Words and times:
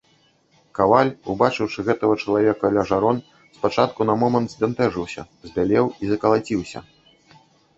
Каваль, 0.77 1.11
убачыўшы 1.33 1.79
гэтага 1.89 2.15
чалавека 2.23 2.71
ля 2.77 2.85
жарон, 2.93 3.17
спачатку 3.59 4.09
на 4.11 4.17
момант 4.23 4.49
збянтэжыўся, 4.55 5.21
збялеў 5.49 5.85
і 6.05 6.11
закалаціўся. 6.15 6.79